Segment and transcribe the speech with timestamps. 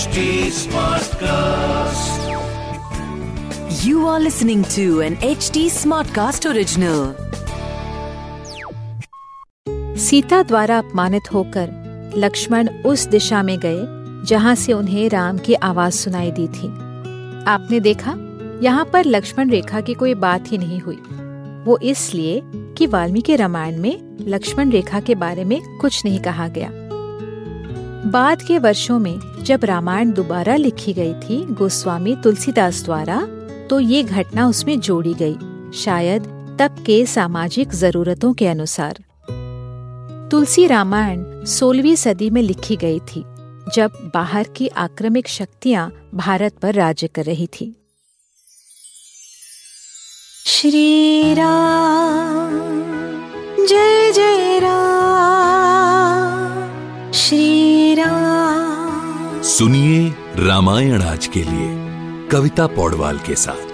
[0.00, 0.20] HD
[0.56, 2.20] Smartcast.
[3.80, 7.00] You are listening to an HD Smartcast original.
[10.04, 15.94] Sita द्वारा अपमानित होकर लक्ष्मण उस दिशा में गए जहाँ से उन्हें राम की आवाज़
[15.94, 16.68] सुनाई दी थी
[17.48, 18.14] आपने देखा
[18.62, 20.98] यहाँ पर लक्ष्मण रेखा की कोई बात ही नहीं हुई
[21.64, 22.42] वो इसलिए
[22.78, 26.70] कि वाल्मीकि रामायण में लक्ष्मण रेखा के बारे में कुछ नहीं कहा गया
[28.06, 33.20] बाद के वर्षों में जब रामायण दोबारा लिखी गई थी गोस्वामी तुलसीदास द्वारा
[33.70, 35.36] तो ये घटना उसमें जोड़ी गई,
[35.74, 36.22] शायद
[36.60, 39.02] तब के सामाजिक जरूरतों के अनुसार।
[40.30, 43.24] तुलसी रामायण 16वीं सदी में लिखी गई थी,
[43.74, 47.74] जब बाहर की आक्रमिक शक्तियाँ भारत पर राज्य कर रही थी।
[50.46, 52.54] श्री राम,
[53.58, 54.89] जय जय राम।
[59.50, 61.68] सुनिए रामायण आज के लिए,
[62.28, 63.72] कविता पौडवाल के साथ।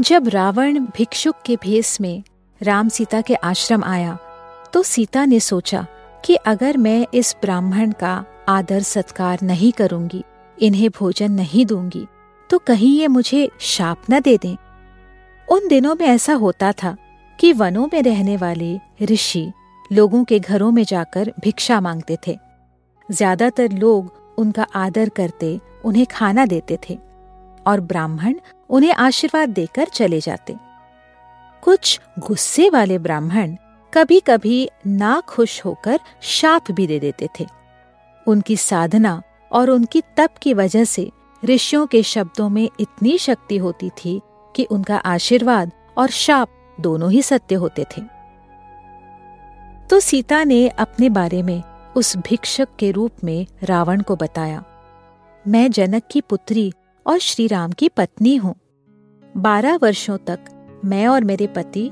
[0.00, 2.22] जब रावण भिक्षुक के भेष में
[2.60, 4.18] राम सीता के आश्रम आया
[4.72, 5.86] तो सीता ने सोचा
[6.24, 10.24] कि अगर मैं इस ब्राह्मण का आदर सत्कार नहीं करूँगी,
[10.58, 12.06] इन्हें भोजन नहीं दूँगी
[12.50, 14.56] तो कहीं ये मुझे शाप न दे दें।
[15.48, 16.96] उन दिनों में ऐसा होता था
[17.38, 19.50] कि वनों में रहने वाले ऋषि
[19.90, 22.36] लोगों के घरों में जाकर भिक्षा मांगते थे।
[23.08, 26.98] ज़्यादातर लोग उनका आदर करते, उन्हें खाना देते थे
[27.66, 28.34] और ब्राह्मण
[28.70, 30.56] उन्हें आशीर्वाद देकर चले जाते।
[31.62, 33.54] कुछ गुस्से वाले ब्राह्मण
[33.92, 37.46] कभी कभी ना खुश होकर शाप भी दे देते थे।
[38.26, 39.22] उनकी साधना
[39.52, 41.10] और उनकी तप की वजह से
[41.42, 44.20] ऋषियों के शब्दों में इतनी शक्ति होती थी
[44.54, 48.02] कि उनका आशीर्वाद और शाप दोनों ही सत्य होते थे।
[49.90, 51.62] तो सीता ने अपने बारे में
[51.96, 54.64] उस भिक्षक के रूप में रावण को बताया,
[55.48, 56.72] मैं जनक की पुत्री
[57.06, 58.54] और श्री राम की पत्नी हूँ।
[59.36, 60.38] बारह वर्षों तक
[60.84, 61.90] मैं और मेरे पति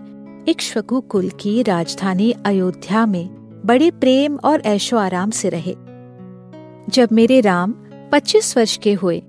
[0.48, 3.26] इक्ष्वकु कुल की राजधानी अयोध्या में
[3.66, 5.74] बड़े प्रेम और ऐशो आराम से रहे।
[6.88, 7.74] जब मेरे राम
[8.12, 9.20] 25 वर्ष के हुए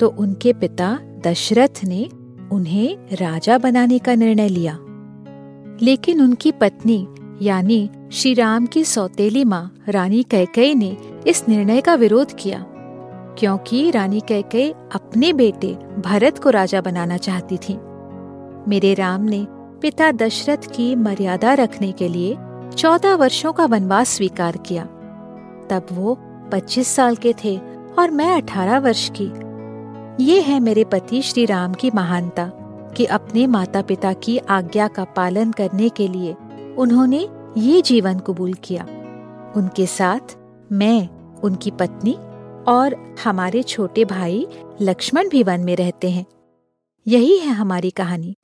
[0.00, 2.08] तो उनके पिता दशरथ ने
[2.52, 4.78] उन्हें राजा बनाने का निर्णय लिया।
[5.82, 7.06] लेकिन उनकी पत्नी
[7.42, 12.64] यानी श्री राम की सौतेली माँ रानी कैकई ने इस निर्णय का विरोध किया,
[13.38, 17.74] क्योंकि रानी कैकई अपने बेटे भरत को राजा बनाना चाहती थी।
[18.68, 19.46] मेरे राम ने
[19.82, 22.36] पिता दशरथ की मर्यादा रखने के लिए
[22.76, 24.84] चौदह वर्षों का वनवास स्वीकार किया।
[25.70, 26.18] तब वो
[26.52, 27.56] पच्चीस साल के थे
[27.98, 29.30] और मैं अठारह वर्ष की।
[30.24, 32.50] ये है मेरे पति श्री राम की महानता
[32.96, 36.34] कि अपने माता पिता की आज्ञा का पालन करने के लिए
[36.78, 38.84] उन्होंने ये जीवन कबूल किया।
[39.56, 40.36] उनके साथ
[40.72, 41.08] मैं,
[41.40, 42.12] उनकी पत्नी
[42.68, 44.46] और हमारे छोटे भाई
[44.80, 46.24] लक्ष्मण भी वन में रहते हैं।
[47.06, 48.36] यही है हमारी कहानी।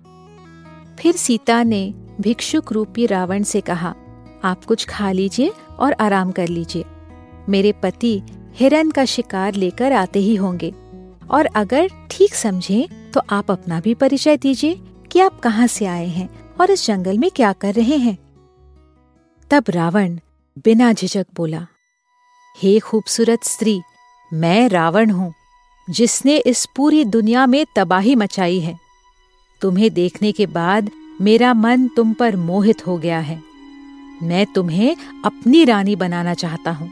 [1.01, 3.95] फिर सीता ने भिक्षुक रूपी रावण से कहा,
[4.45, 6.85] आप कुछ खा लीजिए और आराम कर लीजिए।
[7.49, 8.23] मेरे पति
[8.55, 10.75] हिरन का शिकार लेकर आते ही होंगे।
[11.31, 16.07] और अगर ठीक समझे तो आप अपना भी परिचय दीजिए कि आप कहाँ से आए
[16.07, 16.29] हैं
[16.61, 18.19] और इस जंगल में क्या कर रहे हैं।
[19.53, 20.17] तब रावण
[20.65, 21.67] बिना झिझक बोला,
[22.63, 23.81] हे खूबसूरत स्त्री,
[24.33, 25.33] मैं रावण हूँ,
[25.91, 28.79] जिसने इस पूरी दुनिया में तबाही मचाई है।
[29.61, 33.43] तुम्हें देखने के बाद मेरा मन तुम पर मोहित हो गया है।
[34.23, 36.91] मैं तुम्हें अपनी रानी बनाना चाहता हूँ।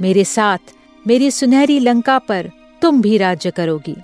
[0.00, 0.74] मेरे साथ
[1.06, 2.50] मेरी सुनहरी लंका पर
[2.82, 3.96] तुम भी राज्य करोगी।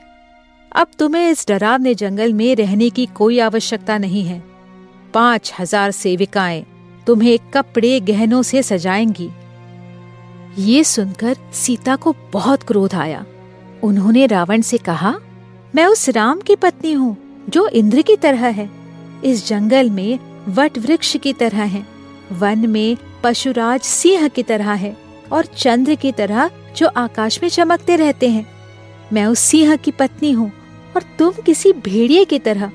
[0.73, 4.43] अब तुम्हें इस डरावने जंगल में रहने की कोई आवश्यकता नहीं है।
[5.15, 6.67] पाँच हज़ार सेविकाएँ
[7.07, 9.31] तुम्हें कपड़े गहनों से सजाएँगी।
[10.59, 13.25] ये सुनकर सीता को बहुत क्रोध आया।
[13.83, 15.15] उन्होंने रावण से कहा,
[15.75, 17.17] मैं उस राम की पत्नी हूँ,
[17.49, 18.71] जो इंद्र की तरह है।
[19.25, 21.87] इस जंगल में वट वृक्ष की तरह है,
[22.33, 24.97] वन में पशुराज सिंह की तरह है,
[25.33, 28.47] और चंद्र की तरह जो आकाश में चमकते रहते हैं।
[29.13, 30.53] मैं उस सिंह की पत्नी हूँ,
[30.97, 32.71] और तुम किसी भेड़िए की तरह।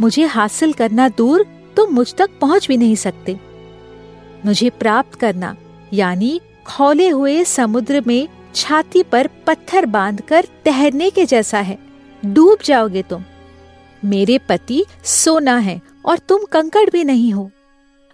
[0.00, 1.46] मुझे हासिल करना दूर
[1.76, 3.53] तुम मुझ तक पहुँच भी नहीं सकते।
[4.44, 5.56] मुझे प्राप्त करना,
[5.92, 11.78] यानी खोले हुए समुद्र में छाती पर पत्थर बांधकर तैरने के जैसा है।
[12.22, 13.24] डूब जाओगे तुम।
[14.02, 17.50] मेरे पति सोना है और तुम कंकड़ भी नहीं हो।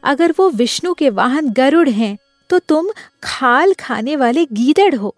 [0.03, 2.17] अगर वो विष्णु के वाहन गरुड़ हैं
[2.51, 2.89] तो तुम
[3.23, 5.15] खाल खाने वाले गीदड़ हो।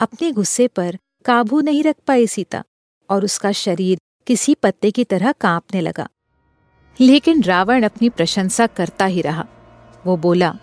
[0.00, 2.62] अपने गुस्से पर काबू नहीं रख पाई सीता,
[3.10, 6.08] और उसका शरीर किसी पत्ते की तरह कांपने लगा।
[7.00, 9.46] लेकिन रावण अपनी प्रशंसा करता ही रहा।
[10.06, 10.54] वो बोला,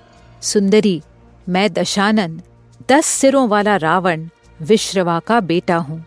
[0.42, 1.02] सुंदरी,
[1.50, 2.42] मैं दशानन,
[2.90, 4.28] दस सिरों वाला रावण,
[4.62, 6.06] विश्रवा का बेटा हूँ।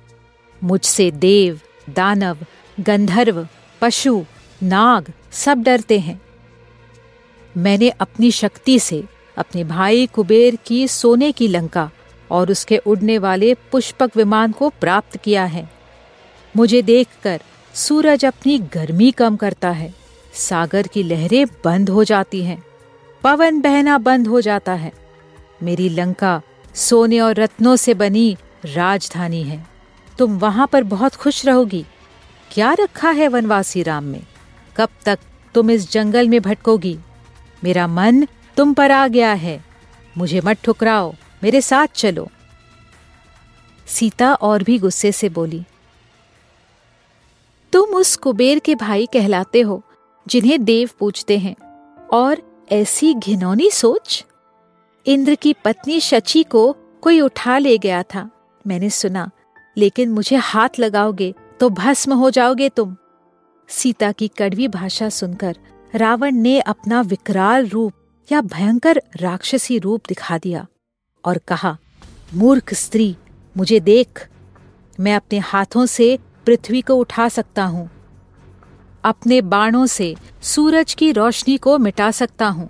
[0.62, 1.60] मुझसे देव,
[1.90, 2.38] दानव,
[2.81, 3.48] गंधर्व,
[3.81, 4.25] पशु,
[4.62, 6.20] नाग सब डरते हैं।
[7.56, 9.04] मैंने अपनी शक्ति से
[9.38, 11.90] अपने भाई कुबेर की सोने की लंका
[12.30, 15.70] और उसके उड़ने वाले पुष्पक विमान को प्राप्त किया है।
[16.56, 17.40] मुझे देखकर
[17.75, 19.94] सूरज अपनी गर्मी कम करता है,
[20.34, 22.62] सागर की लहरें बंद हो जाती हैं।
[23.25, 24.93] पवन बहना बंद हो जाता है।
[25.62, 26.41] मेरी लंका
[26.75, 29.67] सोने और रत्नों से बनी राजधानी है।
[30.19, 31.85] तुम वहाँ पर बहुत खुश रहोगी।
[32.50, 34.23] क्या रखा है वनवासी राम में?
[34.76, 35.19] कब तक
[35.55, 36.99] तुम इस जंगल में भटकोगी?
[37.65, 38.26] मेरा मन
[38.56, 39.65] तुम पर आ गया है।
[40.17, 41.12] मुझे मत ठुकराओ।
[41.43, 42.29] मेरे साथ चलो।
[43.87, 45.65] सीता और भी गुस्से से बोली,
[47.73, 49.82] तुम उस कुबेर के भाई कहलाते हो,
[50.26, 51.56] जिन्हें देव पूछते हैं,
[52.12, 54.25] और ऐसी घिनौनी सोच?
[55.06, 58.28] इंद्र की पत्नी शची को कोई उठा ले गया था।
[58.66, 59.31] मैंने सुना,
[59.76, 62.96] लेकिन मुझे हाथ लगाओगे तो भस्म हो जाओगे तुम।
[63.69, 65.56] सीता की कड़वी भाषा सुनकर
[65.94, 67.93] रावण ने अपना विकराल रूप
[68.32, 70.66] या भयंकर राक्षसी रूप दिखा दिया
[71.25, 71.76] और कहा,
[72.34, 73.16] मूर्ख स्त्री,
[73.56, 74.28] मुझे देख।
[75.00, 77.88] मैं अपने हाथों से पृथ्वी को उठा सकता हूँ।
[79.04, 82.68] अपने बाणों से सूरज की रोशनी को मिटा सकता हूँ।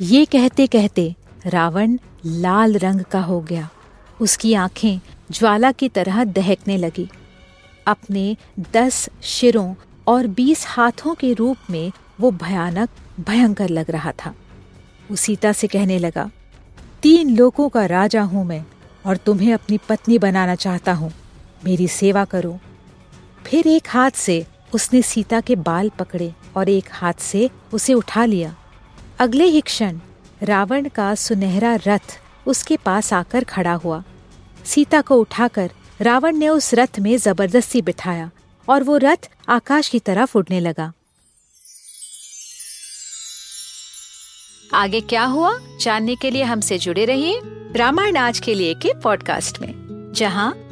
[0.00, 1.14] ये कहते कहते
[1.46, 1.96] रावण
[2.26, 3.68] लाल रंग का हो गया।
[4.20, 5.00] उसकी आँखें
[5.30, 7.08] ज्वाला की तरह दहकने लगी।
[7.86, 8.36] अपने
[8.72, 9.74] दस शिरों
[10.06, 12.88] और बीस हाथों के रूप में वो भयानक,
[13.20, 14.34] भयंकर लग रहा था।
[15.10, 16.30] वो सीता से कहने लगा,
[17.02, 18.64] तीन लोगों का राजा हूँ मैं
[19.06, 21.12] और तुम्हें अपनी पत्नी बनाना चाहता हूँ।
[21.64, 22.58] मेरी सेवा करो।
[23.46, 24.44] फिर एक हाथ से
[24.74, 28.54] उसने सीता के बाल पकड़े और एक हाथ से उसे उठा लिया।
[29.18, 29.98] अगले ही क्षण
[30.42, 34.02] रावण का सुनहरा रथ उसके पास आकर खड़ा हुआ।
[34.64, 35.70] सीता को उठाकर
[36.00, 38.30] रावण ने उस रथ में ज़बरदस्ती बिठाया
[38.68, 40.92] और वो रथ आकाश की तरफ़ उड़ने लगा।
[44.74, 45.58] आगे क्या हुआ?
[45.80, 47.40] जानने के लिए हमसे जुड़े रहिए
[47.76, 50.71] रामायण आज के लिए के पॉडकास्ट में, जहाँ